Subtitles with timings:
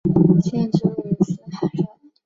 [0.41, 1.85] 县治位于斯卡杜。